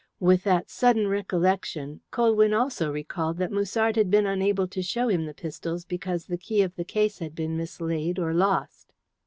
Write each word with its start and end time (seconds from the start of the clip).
With 0.19 0.43
that 0.45 0.71
sudden 0.71 1.05
recollection, 1.09 2.01
Colwyn 2.09 2.55
also 2.55 2.91
recalled 2.91 3.37
that 3.37 3.51
Musard 3.51 3.97
had 3.97 4.09
been 4.09 4.25
unable 4.25 4.67
to 4.67 4.81
show 4.81 5.09
him 5.09 5.27
the 5.27 5.33
pistols 5.35 5.85
because 5.85 6.25
the 6.25 6.39
key 6.39 6.63
of 6.63 6.75
the 6.75 6.83
case 6.83 7.19
had 7.19 7.35
been 7.35 7.55
mislaid 7.55 8.17
or 8.17 8.33
lost. 8.33 8.95